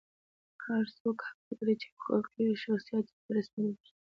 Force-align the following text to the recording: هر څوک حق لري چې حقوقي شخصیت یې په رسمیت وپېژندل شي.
هر 0.65 0.83
څوک 0.99 1.17
حق 1.27 1.41
لري 1.57 1.75
چې 1.81 1.87
حقوقي 1.93 2.45
شخصیت 2.63 3.05
یې 3.11 3.17
په 3.23 3.29
رسمیت 3.37 3.75
وپېژندل 3.77 3.85
شي. 3.89 3.93